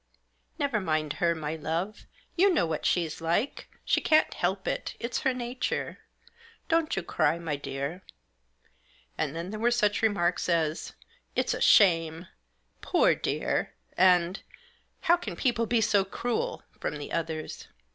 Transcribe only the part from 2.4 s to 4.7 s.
know what she's like; she can't help